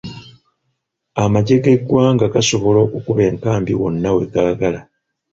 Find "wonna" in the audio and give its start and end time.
3.81-4.09